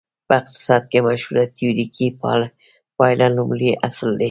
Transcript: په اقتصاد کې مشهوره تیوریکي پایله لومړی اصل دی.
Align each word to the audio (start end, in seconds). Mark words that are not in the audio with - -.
په 0.27 0.33
اقتصاد 0.41 0.83
کې 0.91 0.99
مشهوره 1.07 1.43
تیوریکي 1.57 2.07
پایله 2.99 3.27
لومړی 3.37 3.71
اصل 3.87 4.09
دی. 4.17 4.19